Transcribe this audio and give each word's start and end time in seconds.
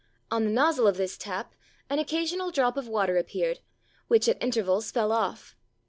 On 0.31 0.43
the 0.45 0.49
nozzle 0.49 0.87
of 0.87 0.97
this 0.97 1.15
tap 1.15 1.53
an 1.87 1.99
occasional 1.99 2.49
drop 2.49 2.75
of 2.75 2.87
water 2.87 3.17
appeared, 3.17 3.59
which 4.07 4.27
at 4.27 4.41
intervals 4.41 4.89
fell 4.89 5.11
off. 5.11 5.55